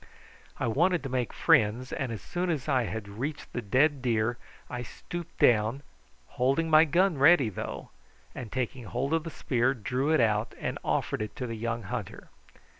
[0.57, 4.81] I wanted to make friends, and as soon as I reached the dead deer I
[4.81, 5.83] stooped down,
[6.41, 7.91] holding my gun ready though,
[8.33, 11.83] and taking hold of the spear, drew it out and offered it to the young
[11.83, 12.31] hunter.